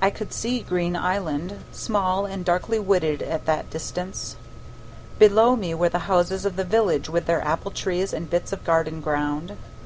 I 0.00 0.08
could 0.08 0.32
see 0.32 0.60
Green 0.60 0.96
Island, 0.96 1.58
small 1.72 2.24
and 2.24 2.42
darkly 2.42 2.78
wooded 2.78 3.20
at 3.20 3.44
that 3.44 3.68
distance; 3.68 4.36
below 5.18 5.56
me 5.56 5.74
were 5.74 5.90
the 5.90 5.98
houses 6.08 6.46
of 6.46 6.56
the 6.56 6.64
village 6.64 7.10
with 7.10 7.26
their 7.26 7.44
apple 7.44 7.70
trees 7.70 8.14
and 8.14 8.30
bits 8.30 8.54
of 8.54 8.64
garden 8.64 9.02
ground. 9.02 9.58